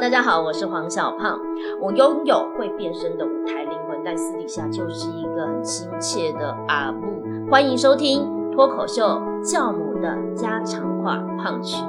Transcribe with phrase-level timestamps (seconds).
[0.00, 1.38] 大家好，我是黄小胖。
[1.78, 7.50] 我拥有会变身的舞台灵魂，但私底下就是一个很亲切的阿布。
[7.50, 11.84] 欢迎收听脱口秀教母的家常话胖曲。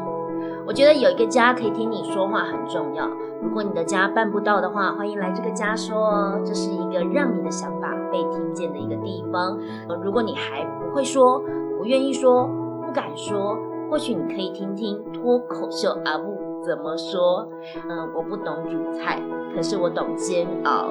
[0.68, 3.10] 我觉得有一个家可以听你说话很重要。
[3.42, 9.58] 如果你的家办不到的话，欢迎来这个家说哦，这是一个让你的想法被听见的一个地方。
[10.04, 11.42] 如果你还不会说，
[11.78, 12.50] 不愿意说，
[12.86, 13.58] 不敢说，
[13.90, 16.53] 或许你可以听听脱口秀阿布。
[16.66, 17.48] 怎么说？
[17.90, 19.22] 嗯，我不懂煮菜，
[19.54, 20.90] 可是我懂煎熬。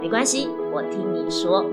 [0.00, 1.64] 没关系，我听你说。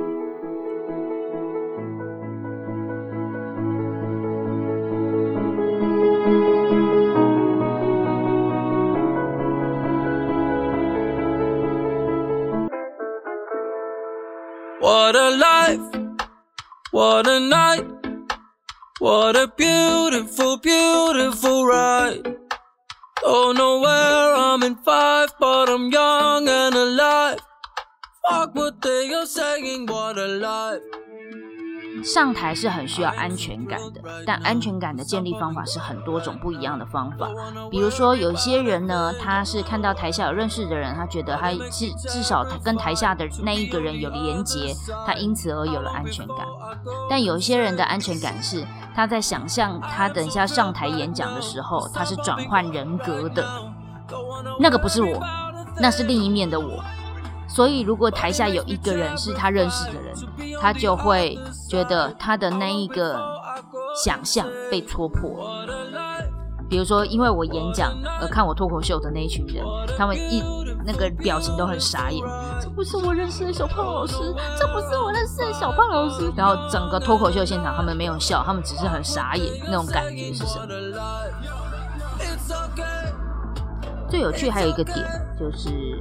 [14.81, 15.81] What a life,
[16.91, 17.85] what a night,
[18.99, 22.38] what a beautiful, beautiful ride.
[23.23, 27.39] Oh, Don't know where I'm in five, but I'm young and alive.
[28.27, 30.81] Fuck what they are saying, what a life.
[32.03, 37.29] 上台是很需要安全感的，但安全感的建立方法是很多种不一样的方法。
[37.69, 44.73] 比如说，有些人呢，他是看到台下有认识的人，他觉得他至至少他跟台下的那一个人有连结，
[45.05, 46.37] 他因此而有了安全感。
[47.09, 48.65] 但有一些人的安全感是
[48.95, 53.45] 他在想象他等一下上台演讲的时候，他是转换人格的，
[54.59, 55.19] 那个不是我，
[55.81, 56.83] 那是另一面的我。
[57.49, 60.15] 所以，如果台下有一个人是他认识的人，
[60.61, 63.19] 他就会觉得他的那一个
[64.05, 65.49] 想象被戳破。
[66.69, 67.91] 比如说，因为我演讲
[68.21, 69.65] 而看我脱口秀的那一群人，
[69.97, 70.43] 他们一
[70.85, 72.23] 那个表情都很傻眼。
[72.61, 74.13] 这不是我认识的小胖老师，
[74.55, 76.31] 这不是我认识的小胖老师。
[76.37, 80.67] 然后整个脱口秀现场，他们没有笑，他们只是很傻眼，那种感觉是什么？
[84.07, 84.95] 最有趣还有一个点
[85.39, 85.97] 就是。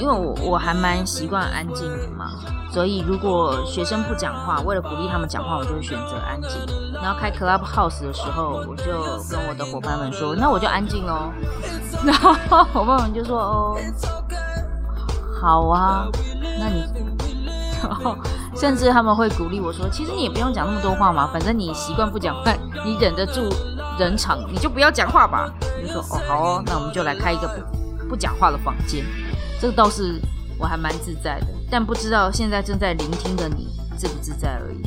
[0.00, 2.30] 因为我我还蛮习惯安静的嘛，
[2.72, 6.50] 所以如果学生不讲话，为了鼓励他们讲话，我就会选择安静。
[6.94, 8.84] 然后开 club house 的时候，我就
[9.28, 11.32] 跟我的伙伴们说，那我就安静哦。
[12.06, 12.32] 然后
[12.72, 13.76] 伙伴们就说，哦，
[15.40, 16.06] 好啊，
[16.60, 16.84] 那你，
[17.82, 18.16] 然后
[18.56, 22.52] 甚至他们会鼓励我说，其实你也不用讲那么多话嘛，反正你习惯不讲话，
[22.84, 23.48] 你忍得住
[23.98, 25.50] 人场，你就不要讲话吧。
[25.60, 27.48] 我就说，哦，好哦，那我们就来开一个。
[28.08, 29.04] 不讲话的房间，
[29.60, 30.20] 这倒是
[30.58, 34.82] 我还蛮自在的，但不知道现在正在聆听的你自不自在而已。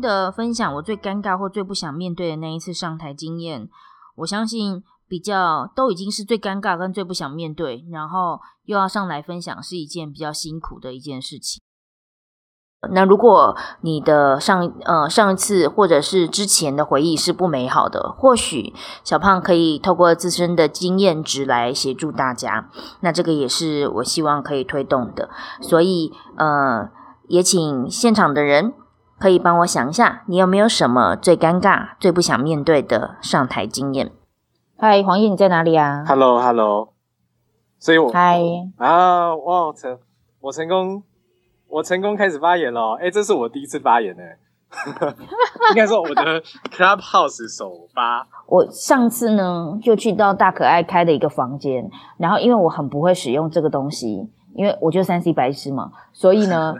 [0.00, 3.68] 的分享，我最尴尬或最不想面对的那一次上台经验，
[4.16, 11.62] 我相信比较都已经是最尴尬跟最不想面对，然后又要上来分享，是一件比较辛苦的一件事情。
[12.92, 22.68] 那如果你的上呃上一次或者是之前的回忆是不美好的，或许小胖可以透过自身的经验值来协助大家。
[23.00, 25.30] 那这个也是我希望可以推动的，
[25.62, 26.90] 所以呃
[27.28, 28.74] 也请现场的人。
[29.24, 34.12] 可以帮我想一下，你有没有什么最尴尬、最不想面对的上台经验？
[34.76, 36.92] 嗨，黄叶，你在哪里啊？Hello，Hello。
[37.78, 38.42] 所以我嗨
[38.76, 39.98] 啊，哇成，
[40.42, 41.02] 我成功，
[41.68, 42.98] 我成功开始发言了。
[43.00, 44.22] 哎，这是我第一次发言呢。
[45.70, 48.28] 应该说我的 Clubhouse 首发。
[48.46, 54.28] 我上次呢，就去到大可爱开的一个房间，然后因为我很不会使用这个东西。
[54.54, 56.74] 因为我就三 C 白痴嘛，所以呢，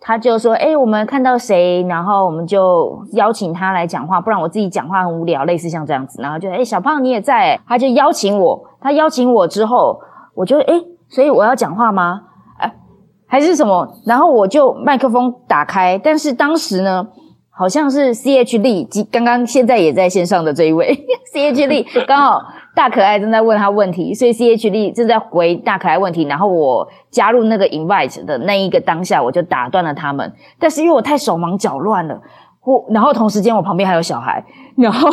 [0.00, 10.00] 他就说：“哎，我们看到谁，然后我们就邀请他来讲话，不然我自己讲话很无聊，类似像这样子。”然后就：“哎，小胖你也在？”他就邀请我，他邀请我之后，
[10.34, 10.74] 我就：“哎，
[11.08, 12.22] 所以我要讲话吗？
[12.58, 12.74] 哎，
[13.26, 17.06] 还是什么？”然后我就麦克风打开，但是当时呢，
[17.50, 20.98] 好像是 C H 力，刚刚现在也在线上的这一位
[21.32, 22.40] C H 力刚好。
[22.78, 30.32] 大可爱正在问他问题，所以 C H D 正在回大可爱问题，然后我加入那个 invite 的那一个当下，我就打断了他们。
[30.60, 32.20] 但是因为我太手忙脚乱了，
[32.64, 34.44] 我然后同时间我旁边还有小孩，
[34.76, 35.10] 然后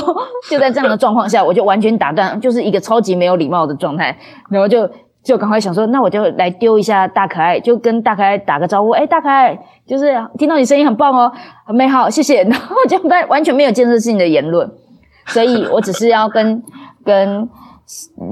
[0.48, 4.16] 就在这样的状况下，我就完全打断，就是一个超级没有礼貌的状态，
[4.52, 4.88] 然后就
[5.24, 11.32] 就赶快想说，那我就来丢一下大可爱，就跟大可爱打个招呼，哎，大可爱，就是听到你声音很棒哦，
[11.66, 12.44] 很美好，谢谢。
[12.48, 14.70] 然后就完完全没有建设性的言论，
[15.26, 16.62] 所以我只是要跟。
[17.06, 17.48] 跟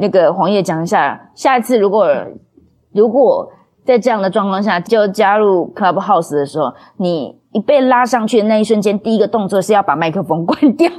[0.02, 2.08] 那个黄叶讲一下，下一次如果
[2.92, 3.50] 如果
[3.86, 10.90] 在这样的状况下就加入 Clubhouse 的时候，你一被拉上去的那一瞬间，第一个动作是要把麦克风 关掉。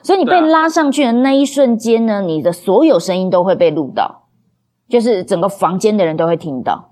[0.00, 4.22] 所以你被拉上去的那一瞬间呢，你的所有声音都会被录到，
[4.88, 6.88] 就是整个房间的人都会听到，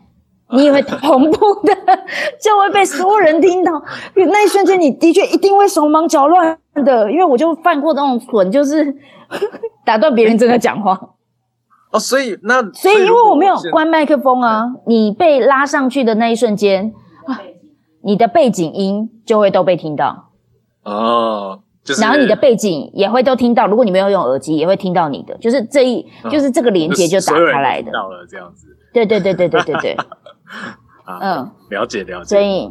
[0.50, 1.74] 你也会同步的
[2.42, 3.80] 就会被所有人听到。
[4.14, 8.84] 那一瞬间，你的确一定会手忙脚乱的，因为我就犯过那种蠢，就是
[9.86, 11.00] 打断别人正在讲话。
[11.92, 16.92] 哦，所以那所以因为我没有关麦克风啊，你被拉上去的那一瞬间
[17.26, 17.40] 啊，
[18.02, 20.30] 你的背景音就会都被听到。
[20.82, 21.60] 哦。
[22.00, 27.92] 然后你的背景也会都听到，如果你没有用耳机，也会听到你的，就是这一，就是这个连接就打开来的。
[27.92, 28.66] 到了这样子。
[28.92, 29.96] 对对对对对对对。
[31.06, 32.34] 嗯，了解了解。
[32.34, 32.62] 所以，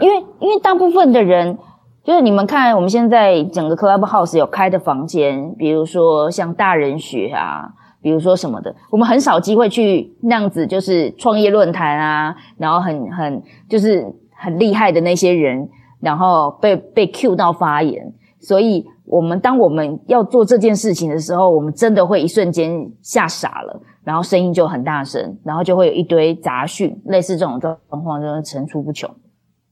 [0.00, 1.58] 因为因为大部分的人，
[2.04, 14.04] 就是你们看，我们现在整个 Clubhouse 有开的房间，比如说像大人学啊，比如说什么的，我们很少机会去那样子，就是创业论坛啊，然后很很就是
[14.34, 15.68] 很厉害的那些人，
[16.00, 18.12] 然后被被 Q 到发言。
[18.40, 29.08] 所以，我们当我们要做这件事情的时候，我们真的会一瞬间吓傻了，然后声音就很大声，然后就会有一堆杂讯，类似这种状况，就是层出不穷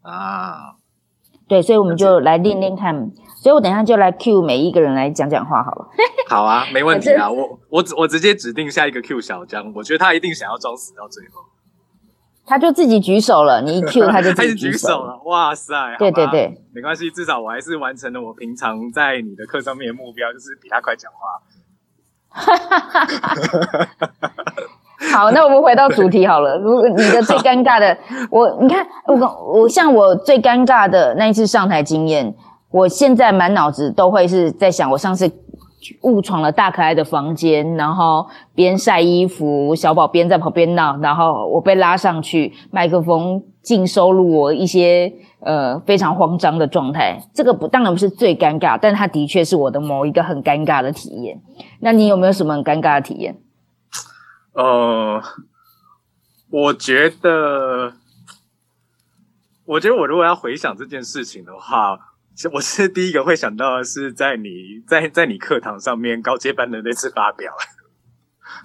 [0.02, 0.76] 啊。
[1.50, 3.10] 对，所以我们就来练练看。
[3.42, 5.88] 所以我等一下就来 Q 每一个人来讲讲话好了。
[6.30, 7.28] 好啊，没问题啊。
[7.28, 11.42] 我我我直接指定下一个 Q 小江，我觉得他一定想要装死到最后。
[12.46, 15.20] 他就自己举手了，你一 Q 他就自己举手了。
[15.24, 15.74] 哇塞！
[15.98, 21.18] 对对对，没关系，至少我还是完成了我平常在你的课上面的目标，就是比他快讲话。
[25.12, 26.58] 好，那我们回到主题好了。
[26.58, 27.96] 如果你的最尴尬的，
[28.30, 32.34] 我你看，我我像我最尴尬的那一次上台经验，
[32.70, 35.30] 我现在满脑子都会是在想，我上次。
[36.02, 45.10] 误闯了大可爱的房间，然后边晒衣服，小宝边在旁边闹，然后我被拉上去，麦克风净收录我一些
[45.40, 47.18] 呃非常慌张的状态。
[47.32, 51.40] 这个不当然不是最尴尬，但它的确是我的某一个很尴尬的体验。
[51.80, 53.34] 那你有没有什么很尴尬的体验？
[54.52, 55.22] 呃，
[56.50, 57.94] 我觉得，
[59.64, 61.98] 我觉得我如果要回想这件事情的话。
[62.52, 67.52] 我是第一个会想到的是在你 在在你课堂上面高阶班的那次发表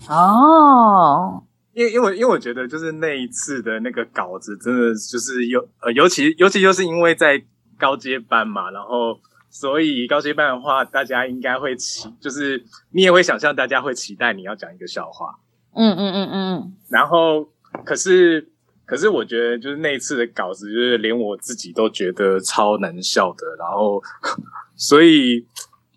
[0.07, 1.43] 哦，
[1.73, 7.43] 因为因为因为我觉得就是那一次的那个稿子真的就是尤呃尤其尤其就是因为在
[7.77, 15.35] 高阶班嘛，然后所以高阶班的话，大家应该会期就是你也会想象大家会期待你要讲一个笑话，
[15.75, 17.47] 嗯嗯嗯嗯，然后
[17.85, 18.49] 可是。
[18.87, 23.55] 可是我觉得，就是那一次的稿子，就是连我自己都觉得超难笑的。
[23.57, 23.99] 然后，
[24.77, 25.43] 所以，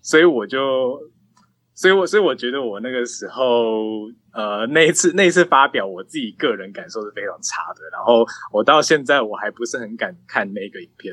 [0.00, 0.98] 所以我就，
[1.74, 3.44] 所以我，所以我觉得我那个时候，
[4.32, 7.82] 呃，那一次那一次发表，我自己个人感受是非常差的。
[7.92, 11.12] 然后，我到现在我还不是很敢看那个影片。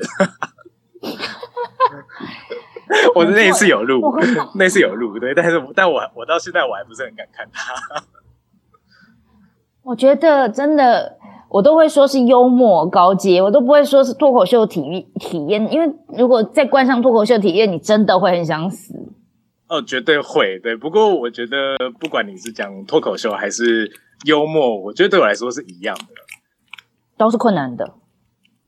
[3.14, 4.00] 我那一次有录，
[4.54, 7.74] 那次有录，对，但是，但我我到现在我还不是很敢看他。
[9.86, 11.16] 我觉得真的。
[11.48, 15.88] 我都会说是幽默高阶，我都不会说是脱口秀体体验，因为
[16.18, 18.92] 如果再冠上脱口秀体验，你真的会很想死。
[19.68, 20.76] 哦，绝对会，对。
[20.76, 21.56] 不过我觉得，
[22.00, 23.90] 不管你是讲脱口秀还是
[24.24, 26.14] 幽默，我觉得对我来说是一样的，
[27.16, 27.94] 都是困难的。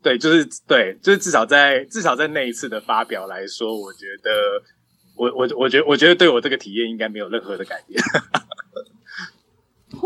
[0.01, 4.31] 对，就是对，就是至少在至少在那一次的发表来说，我觉得
[5.17, 8.01] 我我我觉得我觉得对我这个体验应该没有任何的改变。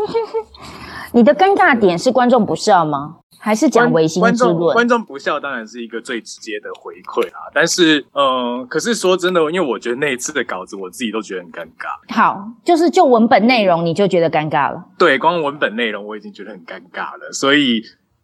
[1.13, 3.17] 你的尴尬点是观众不笑吗？
[3.39, 4.73] 还是讲唯心之论？
[4.73, 7.51] 观众不笑当然是一个最直接的回馈啊。
[7.53, 12.15] 但是，嗯，可是说真的，因为我觉得那一次的稿子，我自己都觉得很尴尬。
[12.15, 14.85] 好，就是就文本内容，你就觉得尴尬了？
[14.97, 17.33] 对，光文本内容我已经觉得很尴尬了。
[17.33, 17.83] 所以，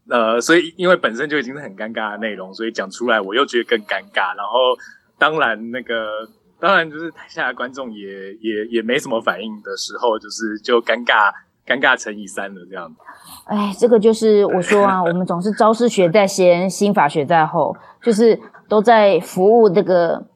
[0.09, 4.37] 呃，所以因为本身就已经是很尴尬的内容，所以讲出来我又觉得更尴尬。
[4.37, 4.79] 然后，
[5.19, 6.29] 当然那个，
[6.61, 11.33] 当然就是台下的观众也也也没什么反应的时候，就是就尴尬。
[11.69, 12.97] 尴尬乘以三了，这样子。
[13.45, 20.27] 哎，这个就是 我说啊，我们总是招式学在先，心法学在后，就是都在服务这个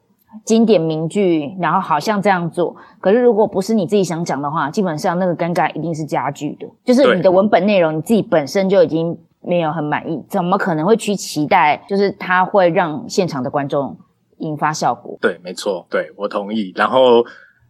[0.45, 2.75] 经典名句，然后好像这样做。
[3.01, 6.67] 可是如果不是你自己想讲的话，基本上那个尴尬一定是加剧的。
[6.85, 11.83] 就是你的文本内容，你自己本身就已经没有很满意，怎么可能会去期待？
[11.89, 13.97] 就是它会让现场的观众
[14.37, 15.17] 引发效果？
[15.19, 16.71] 对，没错，对我同意。
[16.75, 17.25] 然后，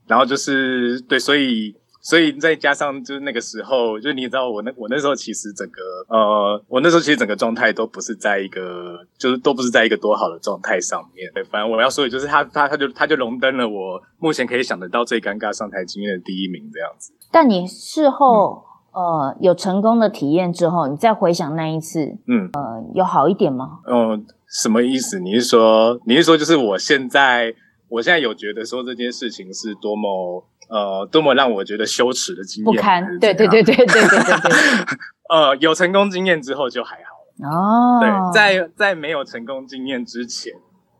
[0.07, 1.75] 然后就是对，所以。
[2.05, 11.31] 所以再加上就是那个时候，就你知道我那我那时候其实整个呃，我那时候其实整个状态都不是在一个，就是都不是在一个多好的状态上面。
[11.33, 17.13] 对，反正我要说的就是他他他就他就荣登了我目前可以想得到最尴尬上台经验的第一名这样子。
[17.31, 23.79] 但你事后呃有成功的体验之后，你再回想那一次，嗯，呃，有好一点吗？
[23.87, 25.21] 嗯，什么意思？
[25.21, 27.55] 你是说你是说就是我现在
[27.87, 34.51] 我现在有觉得说这件事情是多么呃多么让我觉得羞耻的经验，不堪还是，对对对对对对对对。
[35.29, 37.49] 呃，有成功经验之后就还好。
[37.49, 40.53] 哦，对，在在没有成功经验之前，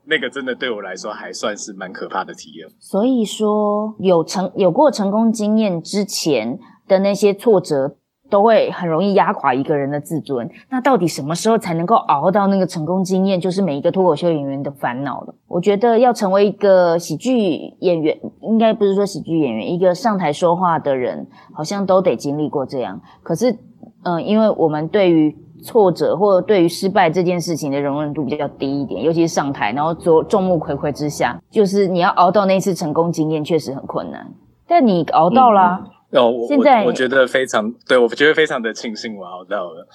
[0.05, 2.67] 那个真的对我来说还算是蛮可怕的体验。
[2.79, 7.97] 所以说有成有过成功经验之前的那些挫折，
[8.33, 10.49] 都会很容易压垮一个人的自尊。
[10.71, 15.35] 那到底什么时候才能够熬到那个成功经验，就是每一个脱口秀演员的烦恼了。
[15.47, 22.99] 我觉得要成为一个喜剧演员，应该不是说喜剧演员，一个上台说话的人，好像都得经历过这样。
[23.21, 23.55] 可是，
[24.01, 34.33] 嗯、因为我们对于挫折或者对于失败这件事情的容忍度比较低一点，尤其是上台，然后做众目睽睽之下，就是你要熬到那次成功经验，确实很困难。
[34.67, 39.87] 但你熬到啦、哦，我现在我我觉得非常对，我觉得非常的庆幸我熬到了。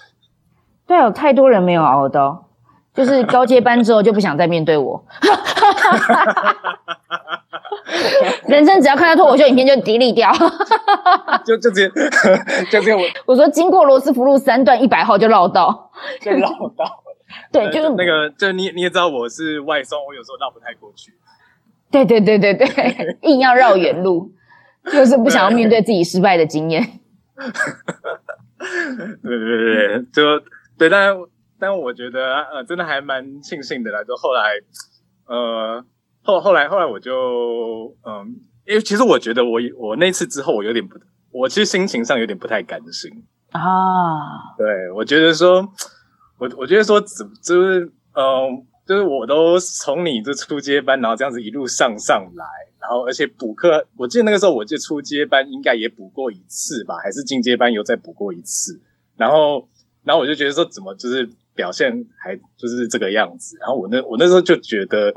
[0.86, 2.48] 对啊，有太多人没有熬到，
[2.94, 5.04] 就是高阶班之后就不想再面对我。
[8.46, 10.32] 人生只要看到脱口秀影片就 delete 掉。
[11.44, 11.88] 就就直接
[12.70, 17.04] 就直接我我说经过罗斯福路三段一百号就绕道，就绕到了。
[17.52, 21.12] 对，就是那个，就你你也知道我是外送，我有时候绕不太过去。
[21.90, 24.32] 对对对对对，硬要绕远路，
[24.92, 26.82] 就是不想要面对自己失败的经验。
[29.22, 30.22] 对对对对，就
[30.76, 31.16] 对，但
[31.58, 34.02] 但我觉得呃，真的还蛮庆幸的啦。
[34.04, 34.60] 就后来
[35.26, 35.84] 呃
[36.22, 38.34] 后后来后来我就嗯，
[38.66, 40.98] 因为其实我觉得我我那次之后我有点不，
[41.30, 43.10] 我其实心情上有点不太甘心。
[43.52, 43.60] 啊，
[44.58, 45.66] 对，我觉得说，
[46.38, 47.80] 我我觉得说，只就是
[48.12, 48.48] 嗯、呃
[48.86, 52.44] 就是我都从你这初阶班，然后这样子一路上上来，
[52.80, 58.80] 然后而且补课，我记得那个时候我记得初阶班应该也补过一次吧，还是进阶班有再补过一次，
[59.16, 59.68] 然后
[60.04, 65.14] 然后我就觉得说，怎么就是表现还就是这个样子，然后我那我那时候就觉得。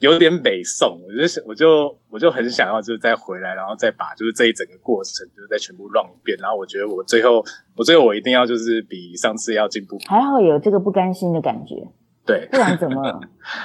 [0.00, 6.38] 有点北宋，我就想我就我就很想要，就是再回来，然后再把就是这一整个过程，就是再全部 run 一遍。
[6.40, 7.44] 然后我觉得我最后，
[7.76, 9.98] 我最后我一定要就是比上次要进步。
[10.06, 11.88] 还好有这个不甘心的感觉，
[12.24, 13.20] 对不然怎么？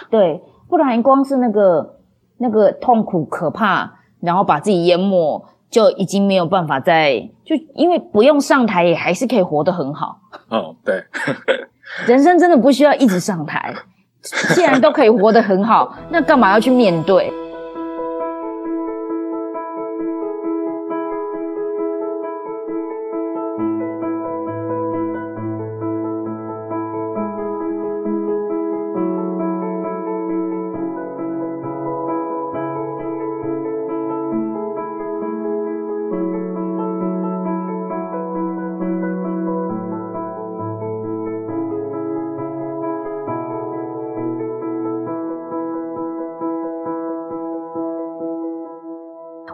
[0.10, 2.00] 对，不然光是那个
[2.44, 10.20] 那个痛苦可怕，然后把自己淹没，就已经没有办法再就因为不用上台，也还是可以活得很好。
[10.50, 11.02] 哦，对，
[12.06, 13.74] 人生真的不需要一直上台，
[14.54, 17.32] 既然都可以活得很好，那干嘛要去面对？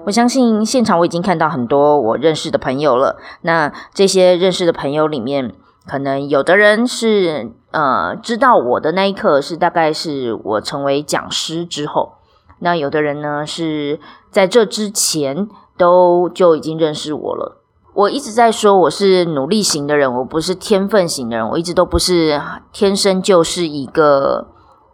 [0.09, 3.19] 我相信现场我已经看到很多我认识的朋友了。
[3.41, 5.53] 那这些认识的朋友里面，
[5.85, 12.13] 可能有的人是呃知道我的那一刻是大概是我成为讲师之后，
[12.57, 13.99] 那有的人呢是
[14.31, 15.47] 在这之前
[15.77, 17.61] 都就已经认识我了。
[17.93, 24.47] 我一直在说我是努力型的人，我不是天分型的人，我一直都不是天生就是一个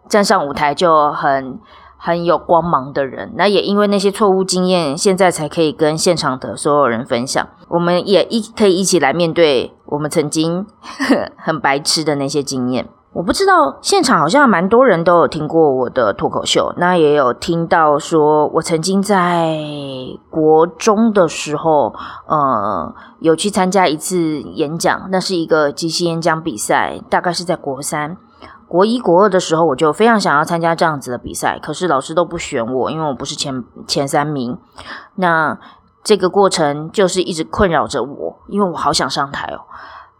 [0.10, 1.58] 站上舞台就很。
[2.06, 7.48] 很有光芒的人，那也因为那些错误经验，现在才可以跟现场的所有人分享。
[7.68, 10.68] 我们也一可以一起来面对我们曾经
[11.36, 12.88] 很白痴的那些经验。
[13.12, 19.58] 我不知道现场好像蛮多人都有听过我的脱口秀，那也有听到说我曾经在
[20.30, 21.96] 国中的时候，
[22.28, 28.18] 呃，有去参加一次演讲，那是一个即兴演讲比赛，大概是在国三。
[28.68, 34.58] 国一、国二的时候，我就非常想要参加这样子的比赛，可是老师都不选我，因为我不是前前三名。
[35.16, 35.58] 那
[36.04, 39.62] 这个过程就是一直困扰着我，因为我好想上台哦，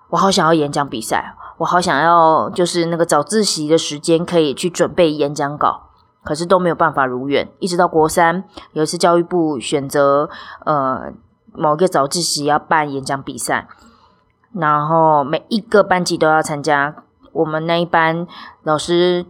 [0.10, 5.90] 我好想要演讲比赛，我好想要就是那个早自习的时间可以去准备演讲稿，
[6.24, 7.52] 可是都没有办法如愿。
[7.60, 10.30] 一直到国三，有一次教育部选择
[10.66, 11.12] 呃
[11.54, 13.68] 某个早自习要办演讲比赛，
[14.54, 16.96] 然后每一个班级都要参加。
[17.36, 18.26] 我们那一班
[18.64, 19.26] 老师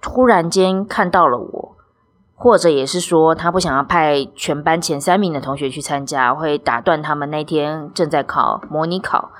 [0.00, 1.76] 突然间看到了我，
[2.34, 9.30] 或者也是说他不想要派全班前三名的同学去参加，会打断他们那天正在考模拟考，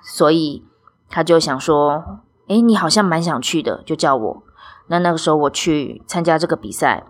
[0.00, 0.64] 所以
[1.10, 4.42] 他就想说：“诶，你好像蛮想去的，就叫我。”
[4.86, 7.04] 那那个时候我去参加这个比赛，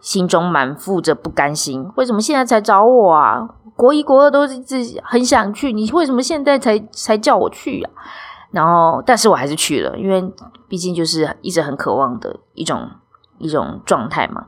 [0.00, 1.90] 心中满腹着不甘心。
[1.96, 3.48] 为什么现在才找我啊？
[3.76, 7.90] 国一、国二都是自己很想去，你为什么现在才才叫我去啊？
[8.50, 10.32] 然后，但是我还是去了，因为
[10.68, 12.88] 毕竟就是一直很渴望的一种
[13.38, 14.46] 一种状态嘛。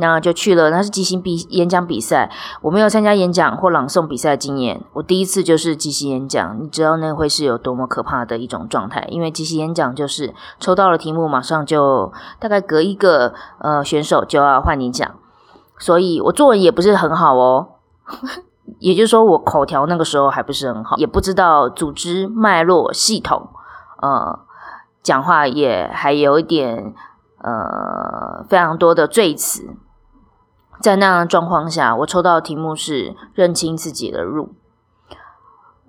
[0.00, 2.30] 那就去了，那是即兴比演讲比赛，
[2.62, 15.16] 我没有参加演讲或朗诵比赛的经验，我第一次就是即兴演讲，你知道那会是有多么可怕的一种状态，因为即兴演讲就是抽到了题目，马上就大概隔一个呃选手就要换你讲，
[15.80, 17.66] 所以我作文也不是很好哦，
[18.78, 23.48] 也就是说我口条那个时候还不是很好，也不知道组织脉络系统，
[24.00, 24.38] 呃，
[25.02, 26.94] 讲话也还有一点
[27.42, 29.76] 呃非常多的赘词。
[30.80, 34.54] 在那样的状况下，我抽到的题目是认清自己的路。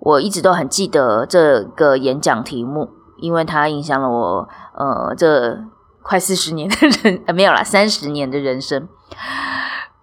[0.00, 5.58] 我一直都很记得这个演讲题目，因为它影响了我呃这
[6.02, 8.88] 快四十年的人没有啦，三十年的人生。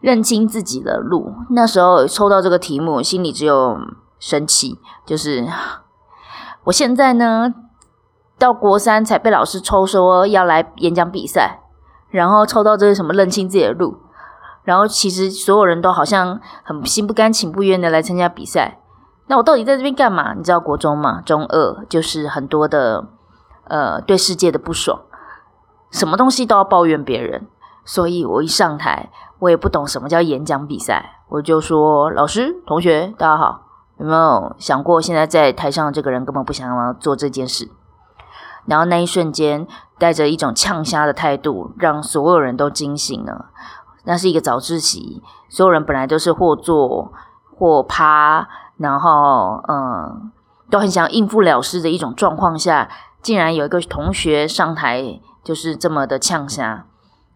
[0.07, 3.77] 认清自己的路，那时候抽到这个题目，心里只有
[4.19, 5.45] 生气，就是
[6.63, 7.53] 我现在呢
[8.39, 11.59] 到国三才被老师抽说要来演讲比赛，
[12.09, 13.97] 然后抽到这个什么认清自己的路。
[14.63, 18.79] 然后其实所有人都好像很心不甘情不愿的来参加比赛，
[19.25, 20.33] 那我到底在这边干嘛？
[20.33, 21.19] 你知道国中嘛？
[21.19, 23.09] 中二就是很多的
[23.65, 25.01] 呃对世界的不爽，
[25.91, 27.45] 什么东西都要抱怨别人。
[27.87, 33.61] 所以我一上台，我也不懂什么叫演讲比赛，我就说：“老师、同学，大家好，
[33.97, 37.71] 有没有想过现在在台上这个人根本不想要做这件事？”
[38.67, 39.65] 然后那一瞬间，
[39.97, 43.45] 带着一种呛瞎的态度，让所有人都惊醒了。
[44.03, 47.13] 那是一个早自习，所有人本来都是或坐
[47.57, 50.29] 或趴，然后嗯，
[50.69, 52.89] 都很想应付了事的一种状况下，
[53.21, 56.85] 竟然有一个同学上台就是这么的呛下，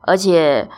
[0.02, 0.70] 而且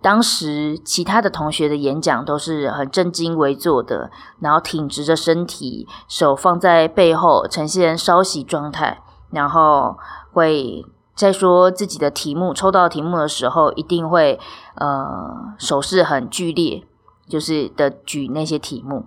[0.00, 9.96] 当时其他的同学的演讲都是很正襟危坐的，然后挺直着身体，手放在背后，呈现稍息状态，然后
[10.32, 10.84] 会。
[11.16, 14.38] 在说自己的题目抽到题目的时候，一定会
[14.74, 16.86] 呃手势很剧烈，
[17.26, 19.06] 就是的举那些题目。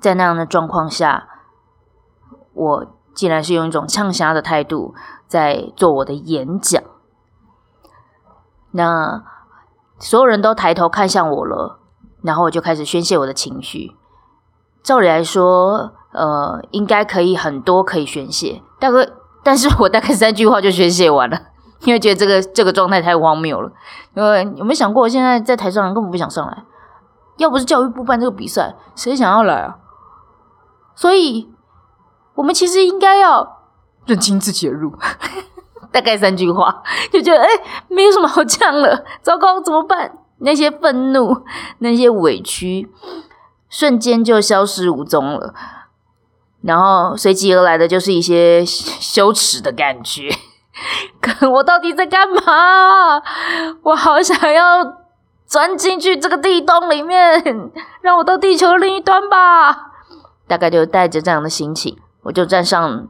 [0.00, 1.28] 在那样的状况下，
[2.54, 4.94] 我竟然是用一种呛虾的态度
[5.28, 6.82] 在做我的演讲。
[8.76, 9.22] 那
[9.98, 11.78] 所有人都抬头看向我了，
[12.22, 13.96] 然后我就开始宣泄我的情绪。
[14.82, 19.08] 照理来说，呃，应该可以很多可以宣泄，大概。
[19.44, 21.38] 但是我大概三句话就宣泄完了，
[21.84, 23.70] 因为觉得这个这个状态太荒谬了。
[24.14, 26.64] 因为有没有想过，现在在台上根本不想上来，
[27.36, 29.76] 要不是教育部办这个比赛，谁想要来啊？
[30.94, 31.52] 所以，
[32.36, 33.58] 我们其实应该要
[34.06, 34.96] 认清自己的路。
[35.94, 37.48] 大概三句话 就觉得，哎，
[37.88, 39.04] 没有什么好讲了。
[39.22, 40.18] 糟糕，怎么办？
[40.38, 41.44] 那些愤怒，
[41.78, 42.90] 那些委屈，
[43.70, 45.54] 瞬间就消失无踪了。
[46.62, 50.28] 然后随即而来的就是一些 羞耻的感觉，
[51.52, 53.22] 我到底在干嘛？
[53.84, 54.96] 我好想要
[55.46, 59.92] 钻进去这个地洞里面，让我到地球另一端吧。
[60.48, 63.06] 大概就带着这样的心情，我就站上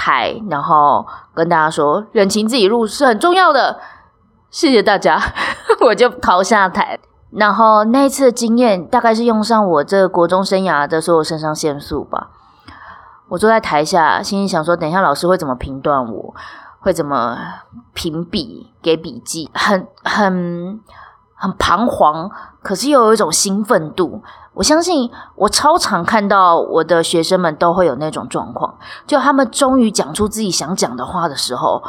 [0.00, 3.78] 台，然后跟大家说：认清自己路是很重要的。
[4.48, 5.20] 谢谢大家，
[5.84, 6.98] 我就逃下台。
[7.30, 12.30] 然后那一次的经验，大概是用上我这国中生涯的所有肾上腺素吧。
[13.28, 16.34] 我坐在台下，心里想说：等一下老师会怎么评断我？
[16.80, 17.36] 会怎么
[17.92, 19.50] 评比给笔记？
[19.52, 20.80] 很很
[21.34, 22.30] 很彷徨，
[22.62, 24.22] 可是又有一种兴奋度。
[24.54, 31.82] 我相信，我超常看到我的学生们都会有那种状况，就他们终于讲出自己想讲的话的时候，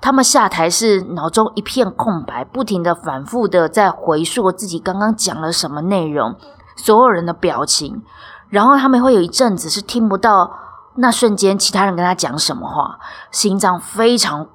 [0.00, 6.34] 他们下台是脑中一片空白，不停的反复的在回溯自己刚刚讲了什么内容，
[6.76, 8.02] 所有人的表情，
[8.48, 10.52] 然后他们会有一阵子是听不到。
[11.00, 12.98] 那瞬间，其他人跟他讲什么话，
[13.30, 14.48] 心脏非常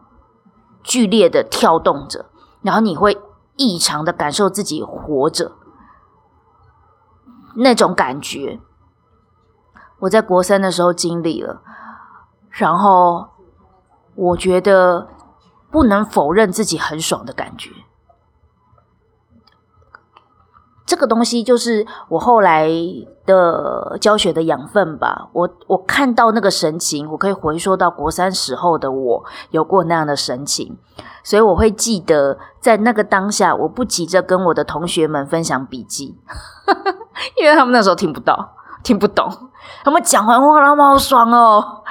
[0.83, 2.25] 剧烈的跳动着，
[2.61, 3.17] 然后你会
[3.55, 5.53] 异常的感受自己活着
[7.55, 8.59] 那种感觉。
[9.99, 11.61] 我在国三的时候经历了，
[12.49, 13.29] 然后
[14.15, 15.07] 我觉得
[15.71, 17.71] 不能否认自己很爽的感觉。
[20.85, 22.69] 这个东西就是我后来
[23.25, 25.29] 的教学的养分吧。
[25.33, 30.77] 我我看到那个神情，我可以回溯到国三时候的我有过那样的神情，
[31.23, 36.17] 所以我会记得在那个当下，我不急着跟我的同学们分享笔记，
[37.39, 39.31] 因为他们那时候听不到、听不懂。
[39.83, 41.83] 他们讲完话，他们好爽哦。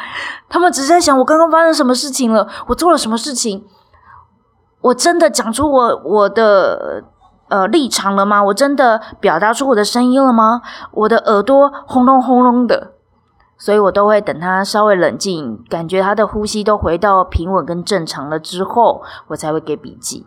[0.48, 3.66] 他们只是在想我刚刚发生什么事情了，我做了什么事情。
[4.82, 7.04] 我真的讲出我我的
[7.52, 8.42] 呃立场了吗？
[8.44, 10.62] 我真的表达出我的声音了吗？
[10.92, 12.92] 我的耳朵轰隆轰隆的，
[13.58, 20.26] 所以我都会等他稍微冷静，感觉他的呼吸都回到平稳跟正常了之后，我才会给笔记，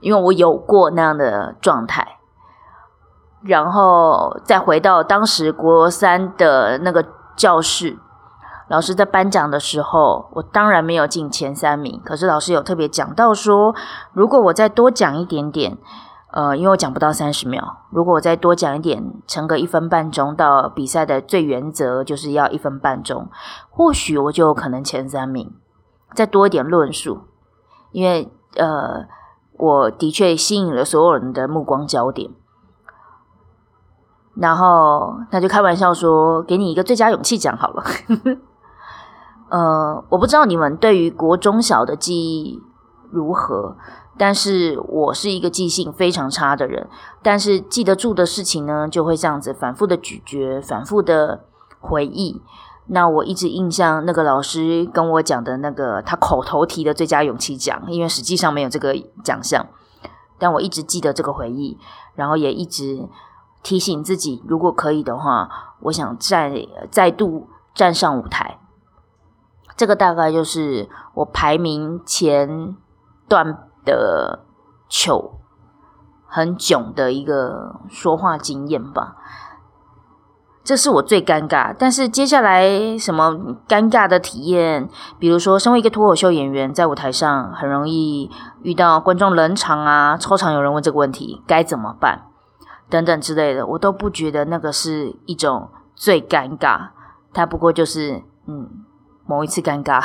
[0.00, 2.18] 因为我有过那样的状态。
[3.40, 7.96] 然后再回到当时国三的那个教室，
[8.68, 12.00] 老师在颁奖的时候，我当然没有进前三名。
[12.04, 13.74] 可是老师有特别讲到说，
[14.12, 15.78] 如果我再多讲一点点，
[16.36, 23.30] 呃，因为我讲不到三十秒，如果我再多讲一点，撑个一分半钟到比赛的最原则就是要一分半钟，
[23.70, 25.50] 或许我就可能前三名。
[26.12, 27.20] 再多一点论述，
[27.90, 29.06] 因为呃，
[29.56, 32.30] 我的确吸引了所有人的目光焦点。
[34.34, 37.82] 然后他就开玩笑说：“给你一个最佳勇气奖好了。
[39.48, 42.62] ”呃，我不知道你们对于国中小的记忆
[43.10, 43.74] 如何，
[44.18, 46.88] 但是我是一个记性非常差的人。
[47.22, 51.44] 但是记得住的事情呢，就会这样子反复的咀嚼，反复的
[51.80, 52.42] 回忆。
[52.86, 59.66] 那我一直印象那个老师跟我讲的那个他口头提的最佳勇气奖，因为实际上没有这个奖项，
[60.38, 61.78] 但我一直记得这个回忆，
[62.14, 63.08] 然后也一直。
[63.62, 65.50] 提醒自己，如果可以的话，
[65.80, 68.60] 我想再再度站上舞台。
[69.76, 72.76] 这个大概就是我排名前
[73.26, 74.44] 段的
[74.90, 75.38] 糗，
[76.26, 79.16] 很囧的一个说话经验吧。
[80.62, 84.88] 这是我最尴尬，但是接下来什么尴尬的体验？
[85.16, 88.28] 比如说，身为一个脱口秀演员，在舞台上很容易
[88.62, 92.22] 遇到观众冷场啊，超常有人问这个问题，该怎么办？
[92.90, 96.88] 等等之类的，我都不觉得那个是一种最尴尬，
[97.32, 98.68] 它不过就是嗯
[99.24, 100.04] 某一次尴尬。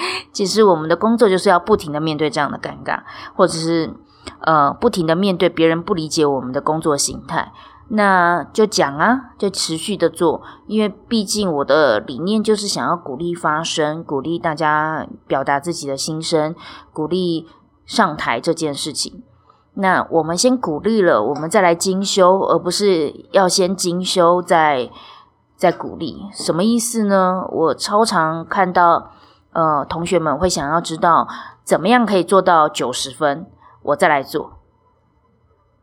[0.32, 3.00] 其实我们的工作就是要不停的面对这样的尴尬，
[3.34, 3.94] 或者是
[4.40, 7.52] 呃不停的面对别人不理解我们的工作形态，
[7.88, 16.54] 那就讲啊，就持续的做，因为毕竟我的理念就是想要鼓励发声，鼓励大家表达自己的心声，
[16.92, 17.48] 鼓励
[17.86, 19.22] 上台这件事情。
[19.74, 24.90] 那我们先鼓励了，我们再来精修，而不是要先精修再
[25.56, 27.44] 再鼓励，什么意思呢？
[27.48, 29.12] 我超常看到，
[29.52, 31.26] 呃，同学们会想要知道
[31.64, 33.46] 怎么样可以做到九十分，
[33.82, 34.52] 我再来做。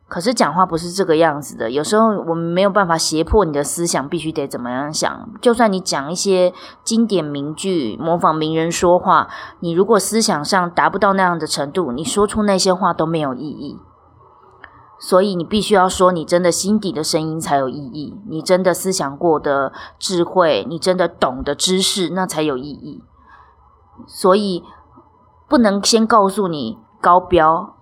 [0.08, 5.30] 可是讲话不是这个样子的，有时候我们没有办法胁迫你的思想必须得怎么样想。
[5.42, 9.28] 就算你讲一些经典名句，模仿名人说话，
[9.62, 13.80] 你如果思想上达不到那样的程度，你说出那些话都没有意义。
[15.00, 23.04] 所以你必须要说你真的心底的声音才有意义，你真的思想过的智慧，你真的懂的知识，那才有意义。
[24.08, 24.64] 所以
[25.48, 27.76] 不能先告诉你高标，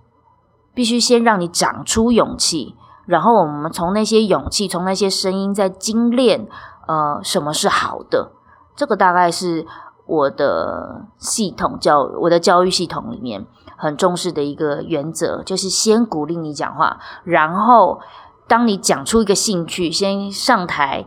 [0.74, 6.48] 必须先让你长出勇气，然后我们从那些勇气，从那些声音在精炼，
[6.88, 8.32] 呃，什么是好的？
[8.76, 9.66] 这个大概是
[10.06, 13.46] 我的系统教我的教育系统里面。
[13.76, 18.00] 很重视的一个原则，就是先鼓励你讲话，然后
[18.48, 21.06] 当你讲出一个兴趣，先上台，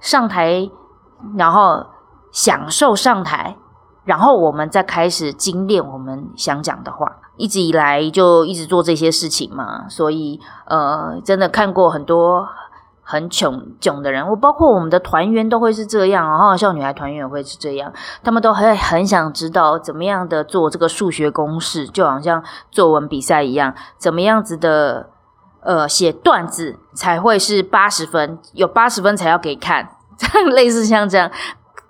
[0.00, 0.68] 上台，
[1.36, 1.86] 然后
[2.32, 3.56] 享受上台，
[4.06, 7.18] 然后我们再开始精炼我们想讲的话。
[7.36, 12.48] 一直以来就一直做这些事情嘛，所以呃，真的看过很多。
[13.08, 17.92] 很穷囧的人，我包括我们的团员都会是这样，然后少女孩团员也会是这样，
[18.24, 22.42] 他们都会很想知道怎么样的做这个数学公式，就好像
[22.72, 25.10] 作文比赛一样，怎么样子的
[25.60, 29.88] 呃写段子才会是八十分，有八十分才要给看，
[30.50, 31.30] 类似像这样，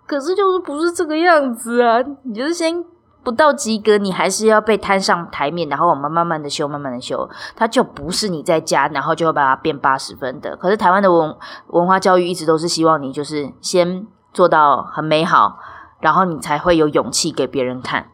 [0.06, 2.84] 可是就是不是这个样子啊，你就是先。
[3.26, 10.56] 不到及格，你还是要被摊上台面，然后我们慢慢的修，慢慢的修，它就不是你在家，然后就会把它变八十分的。
[10.56, 11.36] 可是台湾的文
[11.70, 15.58] 文化教育一直都是希望你就是先做到很美好，
[15.98, 18.10] 然后你才会有勇气给别人看。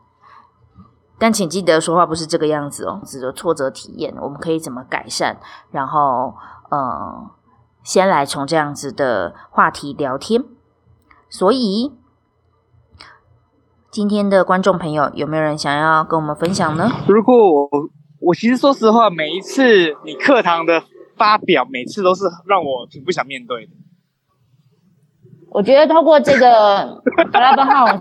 [1.19, 5.37] 但请记得说话不是这个样子哦，指的挫折体验，我们可以怎么改善？
[5.71, 6.35] 然后，
[6.71, 7.31] 呃，
[7.83, 10.43] 先来从这样子的话题聊天，
[11.33, 11.91] 所以。
[13.91, 16.91] 今天的观众朋友，有没有人想要跟我们分享呢？
[17.07, 17.69] 如果我
[18.21, 20.83] 我其实说实话，每一次你课堂的
[21.15, 23.73] 发表，每次都是让我挺不想面对的。
[25.51, 28.01] 我觉得透过这个 Clubhouse，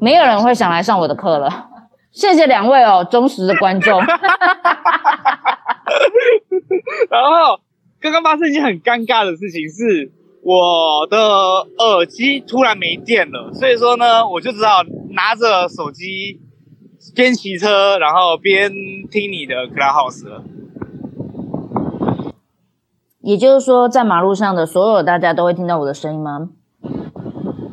[0.00, 1.68] 没有人会想来上我的课了。
[2.12, 3.98] 谢谢两位哦，忠实的观众。
[7.10, 7.58] 然后
[8.00, 10.19] 刚刚发生一件很尴尬的事情是。
[10.42, 16.40] 我的耳机突然没电了，所以说呢，我就只好拿着手机
[17.14, 18.70] 边骑车，然后边
[19.10, 20.44] 听你的 Clubhouse 了。
[23.20, 26.48] 也就是说，在马路上的所有大家都会听到我的声音吗？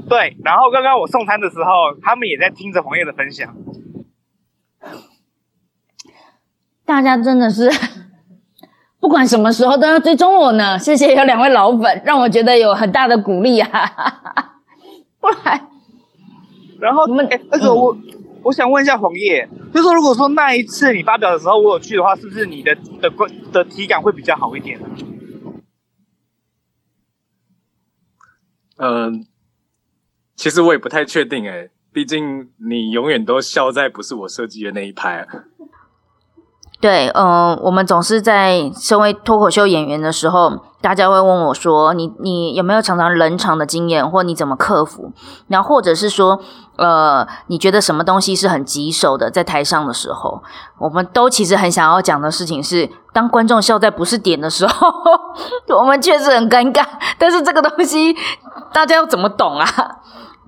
[0.10, 3.56] 对，然后刚刚我送餐的时候，他们也在听着黄叶的分享。
[6.86, 7.70] 大家真的是
[9.00, 13.70] 不管什么时候都要追踪我呢，谢谢有两位老粉，让我觉得有很大的鼓励啊！
[15.22, 15.68] 不然，
[16.80, 17.96] 然后我们哎那个我、
[18.44, 24.88] 我想问一下黄叶，就是说如果说那一次你发表的时候我有去的话，是不是你的的观的体感会比较好一点呢？
[28.78, 29.26] 嗯、
[30.36, 35.28] 其实我也不太确定哎，毕竟你永远都笑在不是我设计的那一排啊。
[36.80, 45.12] 对，嗯、我们总是在身为脱口秀演员的时候，大家会问我说：“你你有没有常常冷场的经验，或你怎么克服？”
[45.50, 46.40] 然后或者是说，
[46.76, 50.44] 呃，你觉得什么东西是很棘手的，在台上的时候，
[50.78, 54.88] 我们都其实很想要讲的事情是，当观众笑在不是点的时候，
[55.80, 56.86] 我们确实很尴尬。
[57.18, 58.16] 但是这个东西
[58.72, 59.68] 大家要怎么懂啊？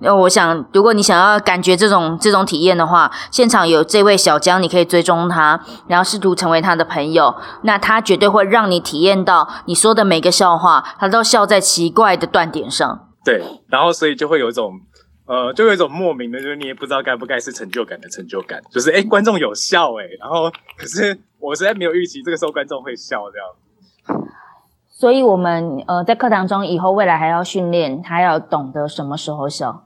[0.02, 7.34] 那我想，如果你想要感觉这种这种体验的话，现场有这位小江，你可以追踪他，然后试图成为他的朋友。
[7.62, 13.08] 那他绝对会让你体验到你说的每个笑话，他都笑在奇怪的断点上。
[13.24, 14.72] 对，然后所以就会有一种
[15.26, 24.26] 呃，就有一种莫名的，就是你也不知道该不该是成就感的成就感，就是哎，观众有笑哎，然后可是我实在没有预期这个时候观众会笑这样。
[24.88, 29.84] 所以，我们呃在课堂中以后未来还要训练，他要懂得什么时候笑，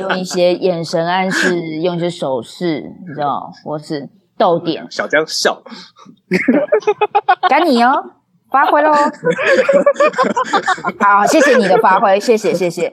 [0.00, 5.62] 用一些眼神暗示，用一些手势，你知道，或是逗点，小江笑，
[7.48, 8.04] 赶你哦，
[8.50, 8.92] 发挥喽。
[10.98, 12.92] 好，谢谢你的发挥，谢谢谢谢。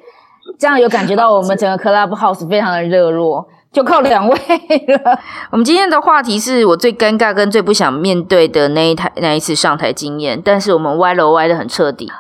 [0.60, 5.20] 这样有感觉到我们整个 Clubhouse 非常的热络，就靠两位了。
[5.52, 12.12] 我们今天的话题是我最尴尬跟最不想面对的那一台那一次上台经验，但是我们歪楼歪的很彻底，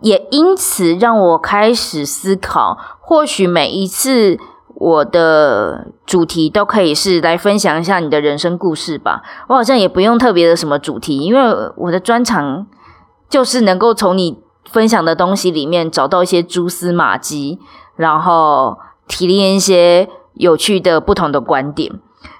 [0.00, 4.38] 也因此让我开始思考，或许每一次
[4.74, 9.22] 我的主题都可以是来分享一下你的人生故事吧。
[9.48, 12.66] 我好像也不用特别的什么主题，因为我的专长
[13.28, 17.60] 就是能够从你分享的东西里面找到一些蛛丝马迹，
[17.96, 21.92] 然后提炼一些有趣的不同的观点。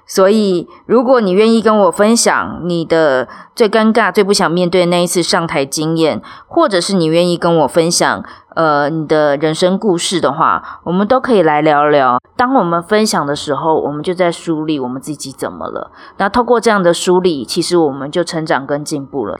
[0.07, 8.23] 所以，如果你愿意跟我分享你的最尴尬、最不想面对那一次上台经验，或者是你愿意跟我分享
[8.55, 12.19] 呃你的人生故事的话，我们都可以来聊聊。
[12.37, 15.91] 当我们分享的时候，我们就在梳理我们自己怎么了。
[16.17, 19.39] 那透过这样的梳理，其实我们就成长跟进步了。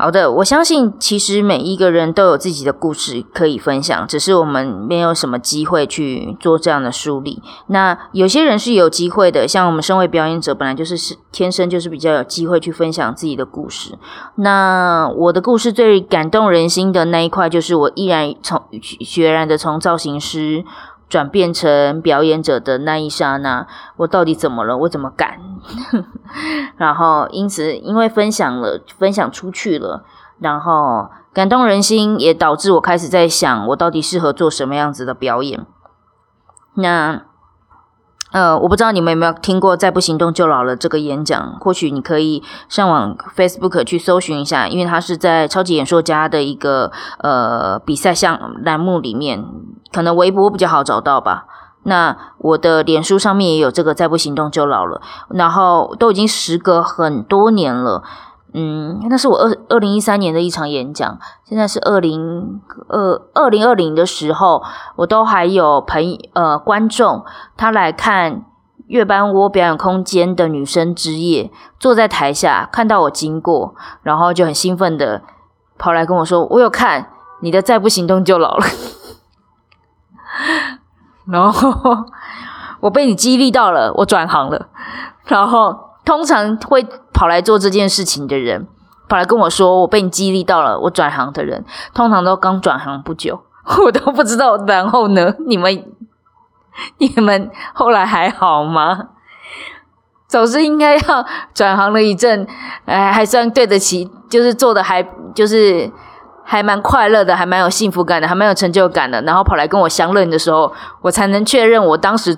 [0.00, 7.42] 好的，我相信其实每一个人都有自己的故事可以分享，只是我们没有什么机会去做这样的梳理。
[7.66, 13.98] 那有些人是有机会的，像我们身为表演者，本来就是是天生就是比较有机会去分享自己的故事。
[14.36, 18.58] 那我的故事最感动人心的那一块，就是我依然从
[19.04, 20.64] 决然的从造型师
[21.10, 24.78] 转变成表演者的那一刹那，我到底怎么了？
[24.78, 25.38] 我怎么敢？
[26.78, 30.04] 然后因此因为分享了，分享出去了，
[30.38, 35.66] 然后感动人心，也导致我开始在想，我到底适合做什么样子的表演。
[36.74, 37.22] 那
[38.32, 49.44] 呃，我不知道你们有没有听过“再不行动就老了”这个演讲，或许你可以上网 Facebook 去搜寻一下，因为它是在超级演说家的一个呃比赛项栏目里面，
[49.92, 51.46] 可能微博比较好找到吧。
[51.82, 58.04] 那我的脸书上面也有这个“再不行动就老了”，然后都已经时隔很多年了。
[58.52, 64.62] 嗯，那是我二二零一三年的一场演讲，现在是二零二二零二零的时候，
[64.96, 67.24] 我都还有朋呃观众
[67.56, 68.44] 他来看
[68.88, 75.22] 月班窝表演空间的女生之夜，坐在台下看到我经过，然后就很兴奋的
[75.78, 77.10] 跑来跟我说：“我有看
[77.42, 78.66] 你的，再不行动就老了。”
[81.30, 82.04] 然后
[82.80, 84.68] 我被你激励到了，我转行了，
[85.26, 85.89] 然后。
[86.10, 88.66] 通常会跑来做这件事情的人，
[89.08, 93.40] 跑来跟我说我被你激励到了，我转行的人，通常都刚转行不久，
[93.86, 94.56] 我都不知道。
[94.66, 95.86] 然后呢，你们
[96.98, 99.10] 你们后来还好吗？
[100.26, 102.44] 总是应该要转行了一阵，
[102.86, 105.88] 哎，还算对得起，就是做的还就是
[106.42, 109.22] 还蛮快乐的，还蛮有幸福感的，还蛮有成就感的。
[109.22, 112.36] 然后跑来跟我相认的时候，我才能确认我当时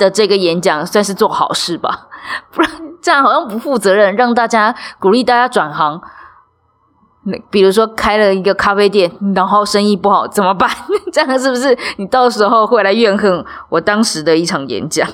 [0.00, 2.08] 的这个演讲算是做好事吧。
[2.50, 6.00] 不然这样好像不负责任，让大家鼓励大家转行。
[7.24, 10.68] 那比如说开了一个咖啡店，然后生意不好怎么办？
[11.12, 15.06] 这样是不是你到时候会来怨恨我当时的一场演讲？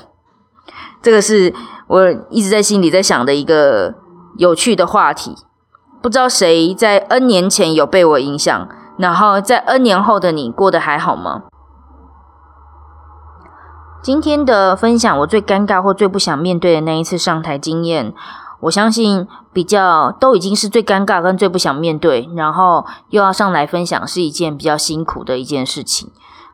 [1.01, 1.53] 这个是
[1.87, 3.93] 我一直在心里在想的一个
[4.37, 5.35] 有趣的话题。
[6.01, 11.43] 不知道谁在 N 年前有被我影响，然后在 N 年后的你过得还好吗？
[14.01, 18.13] 今天的分享，我最尴尬或最不想面对的那一次上台经验，
[18.61, 26.09] 我相信比较都已经是最尴尬跟最不想面对，然后又要上来分享，是一件比较辛苦的一件事情。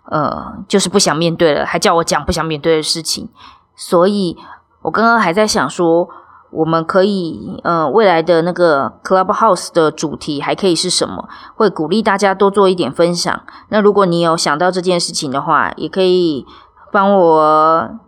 [0.10, 3.30] 呃，就是不想面对了，还叫我讲不想面对的事情，
[3.76, 4.38] 所以
[4.82, 6.10] 我刚刚还在想说，
[6.50, 11.30] 我们可以，呃，未来的那个 Clubhouse 的主题还可以是什么？
[11.56, 13.42] 会鼓励大家多做一点分享。
[13.70, 16.46] 那如果你有想到这件事情的话，也可以
[16.94, 18.00] 帮我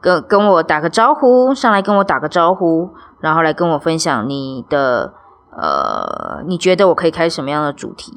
[0.00, 5.14] 跟跟我打个招呼，上来跟我打个招呼，然后来跟我分享你的，
[5.56, 8.12] 呃，你觉得我可以开什么样的主题？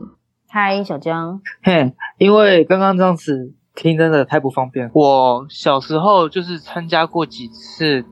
[0.49, 1.39] 嗨，小江。
[1.61, 4.89] 嘿，因为刚刚这样子听真的太不方便。
[4.95, 8.03] 我小时候就是参加过几次，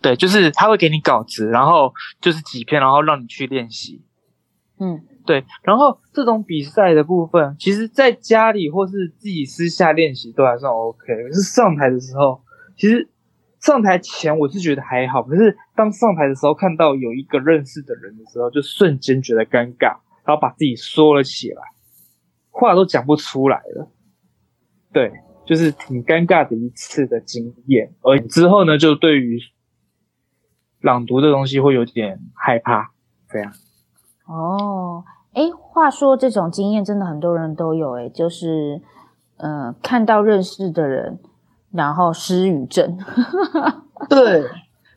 [0.00, 4.04] 对，就是他会给你稿子，然后就是几篇，然后让你去练习。
[4.78, 5.44] 嗯，对。
[5.62, 10.98] 然后这种比赛的部分，其实在家里或是自己私下练习都还算 OK。
[11.06, 12.42] 可是上台的时候，
[12.76, 13.08] 其实
[13.60, 21.62] 上台前我是觉得还好，可是当上台的时候看到有一个认识的人的时候，就瞬间觉得尴尬，然后把自己缩了起来。
[22.50, 23.88] 话都讲不出来了，
[24.92, 25.12] 对，
[25.46, 27.94] 就是挺尴尬的一次的经验。
[28.02, 29.38] 而之后呢，就对于
[30.80, 32.90] 朗读的东西会有点害怕，
[33.28, 33.52] 这样。
[34.26, 38.80] 哦，哎，话说这种经验真的很多人都有，哎，就是，
[39.36, 41.20] 呃，看到认识的人，
[41.70, 42.98] 然后失语症。
[44.10, 44.44] 对，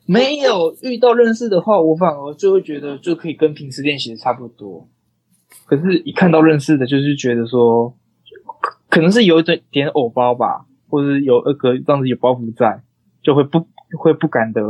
[0.08, 4.88] 没有遇到认识的话，我反而就会觉得就可以跟平时练习的差不多。
[5.66, 7.96] 可是，一看到认识的，就是觉得说，
[8.90, 12.82] 可能是有一点点偶包吧，或者有那个这样子有包袱在，
[13.22, 13.68] 就会不
[14.00, 14.62] 会不敢的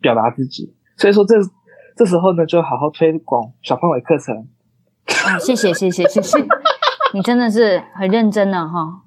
[0.00, 0.74] 表达自己。
[0.96, 1.34] 所以说，这
[1.94, 4.48] 这时候呢，就好好推广小范围课程。
[5.06, 6.46] 啊， 谢谢谢谢谢谢，
[7.12, 9.00] 你真的是很认真呢，哈。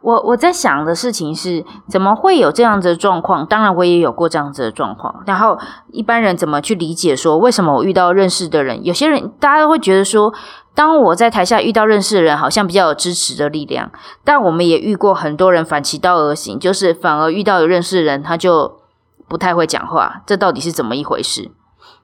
[0.00, 3.44] 我我在想的事情是，怎么会有这样子的状况？
[3.44, 5.22] 当然，我也有过这样子的状况。
[5.26, 5.58] 然后，
[5.90, 8.82] 一般人怎么去理解说，为什么我遇到认识的人？
[8.84, 10.32] 有些人大家都会觉得说，
[10.72, 13.90] 当我在台下遇到认识的人，好像比较有支持的力量。
[14.24, 18.80] 但我们也遇过很多人反其道而行，就是反而遇到有认识的人，他就
[19.28, 20.22] 不太会讲话。
[20.24, 21.50] 这到底是怎么一回事？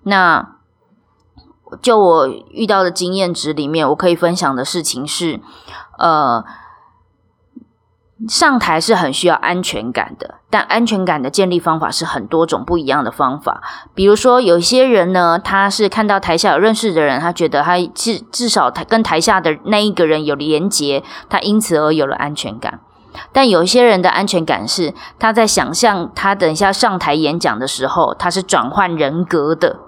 [0.03, 0.57] 那
[1.83, 5.41] 就我遇到的经验值里面，我可以分享的事情是，
[5.99, 6.45] 呃。
[8.29, 13.61] 上台是很需要安全感的，但安全感的建立方法是很多种不一样的方法。
[13.93, 22.81] 比如说，有些人呢，他是看到台下有认识的人，他觉得他至至少他跟台下的那一个人有连结，他因此而有了安全感。
[23.33, 29.81] 但有一些人的安全感是他在想象他等一下上台演讲的时候，他是转换人格的，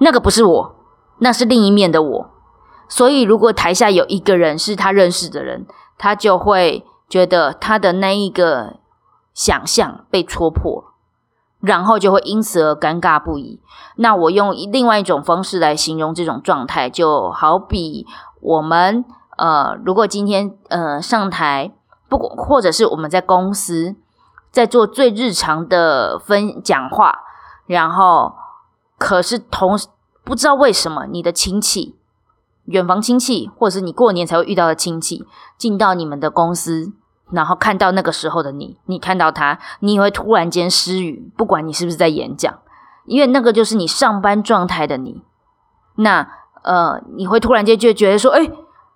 [0.00, 0.74] 那个不是我，
[1.20, 2.30] 那是另一面的我。
[2.88, 6.84] 所以，如果台下有一个人是他认识的人，他就会。
[7.10, 8.76] 觉得他的那一个
[9.34, 10.94] 想象被戳破，
[11.58, 13.60] 然后就会因此而尴尬不已。
[13.96, 18.06] 那我用另外一种方式来形容这种状态，就好比
[18.40, 19.04] 我们
[19.38, 21.72] 呃，如果今天呃上台，
[22.08, 23.96] 不或者是我们在公司
[24.52, 27.18] 在做最日常的分讲话，
[27.66, 28.34] 然后
[28.96, 29.76] 可是同
[30.24, 31.96] 不知道为什么你的亲戚、
[32.64, 35.24] 远房亲戚，或者是你过年才会遇到的亲戚，
[35.56, 36.92] 进到你们的公司。
[37.32, 42.58] 然后看到那个时候的你，你看到他，你也会突然间失语，不管你是不是在演讲，
[43.04, 45.22] 因为那个就是你上班状态的你。
[45.94, 46.28] 那
[46.62, 48.50] 呃，你会突然间就觉得说，哎，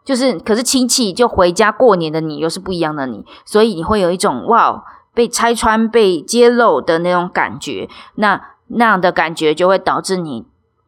[0.05, 4.85] 就是可是亲戚就回家过年的你又是不一样的你，所以你会有一种哇
[5.15, 7.89] 被拆穿、被揭露的那种感觉。
[8.17, 10.45] 那那样的感觉就会导致你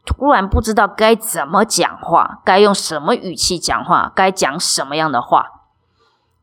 [0.07, 5.53] 突然不知道该怎么讲话，该用什么语气讲话，该讲什么样的话。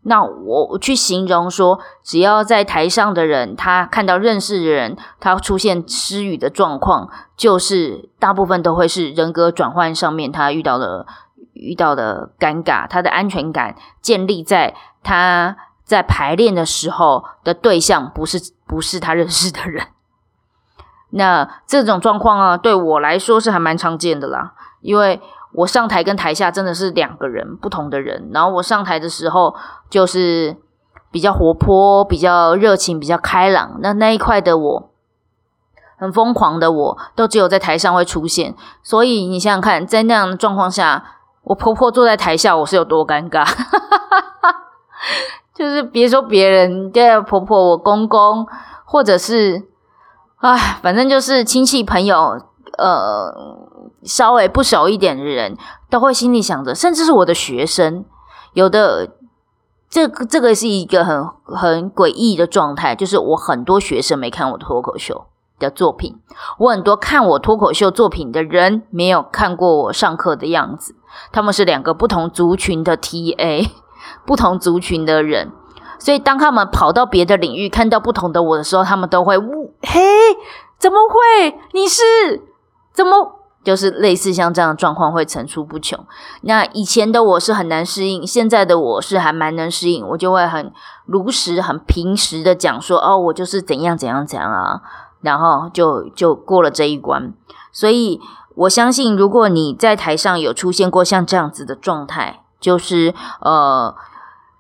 [0.06, 11.08] 那我去形容说，只要在台上的人，他看到认识的人，他出现失语的状况，就是大部分都会是人格转换上面他遇到的
[11.54, 19.88] 遇到的尴尬，他的安全感建立在他在排练的时候的对象不是不是他认识的人。
[21.14, 25.22] 那这种状况啊，对我来说是还蛮常见的啦，因为。
[25.56, 29.54] 我上台跟台下真的是两个人不同的人，然后我上台的时候
[29.88, 30.58] 就是
[31.12, 34.90] 比较活泼、比较热情、比较开朗，那那一块的我
[36.00, 41.04] 很疯狂的我都只有在台上会出现，所以你想想看，在那样的状况下，
[41.44, 43.48] 我婆婆坐在台下，我是有多尴尬。
[45.54, 48.48] 就是别说别人，对婆婆、我公公，
[48.86, 49.62] 或者是，
[50.44, 52.38] 唉，反正就是亲戚朋友，
[52.78, 53.34] 呃，
[54.04, 55.58] 稍微不熟一点的人，
[55.90, 58.04] 都会心里想着，甚至是我的学生，
[58.54, 59.10] 有的。
[59.90, 65.28] 这个这个是一个很很诡异的状态，就是我很多学生没看我的脱口秀
[65.60, 66.20] 的作品，
[66.58, 70.96] 我很多看我脱口秀作品的人没有看过我上课的样子，
[71.32, 73.70] 他们是两个不同族群的 TA，
[74.26, 75.52] 不同族群的人，
[76.04, 80.02] 所以当他们跑到别的领域看到不同的我的时候，他们都会呜嘿，
[80.78, 81.58] 怎么会？
[81.72, 82.02] 你是
[82.92, 83.40] 怎么？
[83.64, 85.98] 就是类似像这样的状况会层出不穷。
[86.42, 90.74] 那以前的我是很难适应，现在的我是还蛮能适应，我就会很
[91.06, 94.82] 如实、很平实的讲说：“哦，我就是怎样怎样怎样啊。”
[95.24, 97.34] 然后就就过了这一关。
[97.72, 98.20] 所以
[98.56, 103.96] 我相信，如果你在台上有出现过像这样子的状态，就是呃，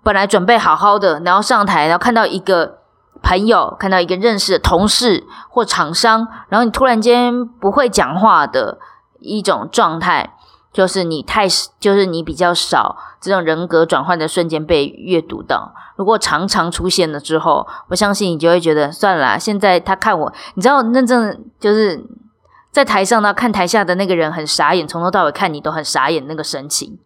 [0.04, 2.80] 本来准备好好的，然后上台，然后看到一个
[3.22, 8.78] 朋友，看到一个认识的同事或厂商，然后你突然间不会讲话的。
[9.26, 10.34] 一种状态，
[10.74, 11.47] 就是你太，
[11.80, 15.74] 就是你比较少这种人格转换的瞬间被阅读到。
[15.95, 19.39] 如果常常出现了之后，我相信你就会觉得算了。
[19.39, 22.06] 现在他看我，你知道，那阵就是
[22.70, 26.99] 在台上呢，看台下的那个人很傻眼，从头到尾看你都很傻眼那个神情。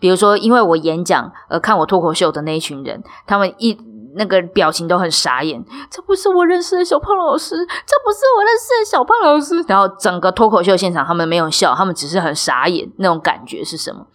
[0.00, 3.78] 比如说，因为我演讲而看我脱口秀的那一群人，他们一。
[4.16, 9.64] 那个表情都很傻眼，这不是我认识的小胖老师，这不是我认识的小胖老师。
[9.68, 14.08] 然后整个脱口秀现场，他们没有笑，他们只是很傻眼，那种感觉是什么？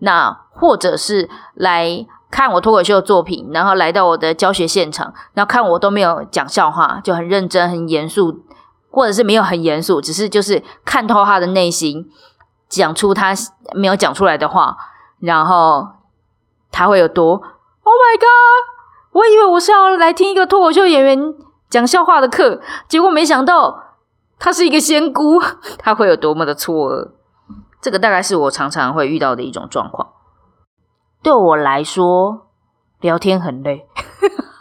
[0.00, 8.42] 那或者是来看我脱口秀作品，然后来到我的教学现场，然后看我都没有讲笑话，就很认真、很严肃，
[8.90, 12.10] 或者是没有很严肃，只是就是看透他的内心，
[12.68, 13.32] 讲出他
[13.72, 14.76] 没有讲出来的话，
[15.20, 15.86] 然后
[16.70, 18.68] 他会有多？Oh my god！
[19.12, 21.34] 我以为我是要来听一个脱口秀演员
[21.68, 23.96] 讲笑话的课，结果没想到
[24.38, 25.40] 他是一个仙姑，
[25.78, 27.10] 他会有多么的错愕？
[27.80, 30.08] 这个大概是我常常会遇到的一种状况。
[31.22, 32.48] 对我来说，
[33.00, 33.88] 聊天很累。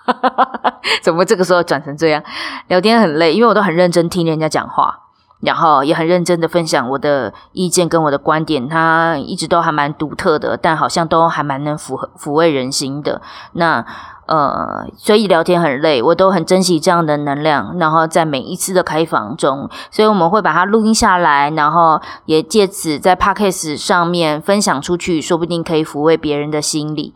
[1.04, 2.24] 怎么这个时候转成这样？
[2.68, 5.07] 聊天很累，因为我都很认真听人家讲话。
[5.40, 13.22] 然后也很认真的分享我的意见跟我的观点，他一直都还蛮独特的，但好像都还蛮能抚抚慰人心的。
[13.54, 13.86] 那
[14.26, 17.78] 呃，所以聊天很累，我都很珍惜这样的能量。
[17.80, 27.14] 然后在每一次的开房中，所以我们会把它录音下来，然后也借此在 podcast 上面分享出去，说不定可以抚慰别人的心理。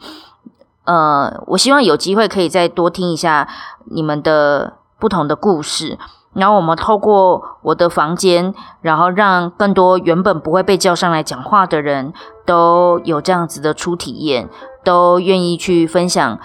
[0.86, 3.48] 呃，我希望有机会可以再多听一下
[3.86, 6.00] 你们的不同的故事。
[6.34, 12.14] 然后我们透过我的房间，然后让更多原本不会被叫上来讲话的人
[12.46, 14.50] 都有这样子的初体验，
[14.84, 16.40] 都愿意去分享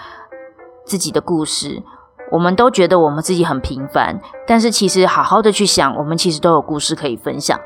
[0.85, 1.83] 自己的故事。
[2.29, 7.57] 我们都觉得我们自己很平凡，但是其实好好的去想，我们其实都有故事可以分享。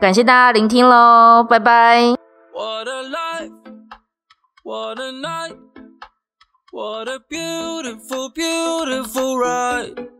[0.00, 2.16] 感谢大家聆听喽，拜拜。
[2.52, 3.52] What a life,
[4.64, 5.56] what a night,
[6.72, 10.19] what a beautiful, beautiful ride.